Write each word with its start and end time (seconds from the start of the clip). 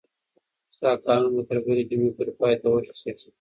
ستا 0.75 0.91
کارونه 1.05 1.33
به 1.35 1.43
تر 1.49 1.57
بلې 1.65 1.83
جمعې 1.89 2.11
پورې 2.15 2.31
پای 2.39 2.53
ته 2.61 2.67
ورسیږي. 2.69 3.29